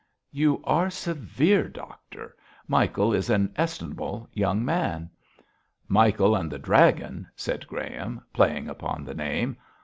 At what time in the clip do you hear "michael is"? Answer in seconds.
2.67-3.29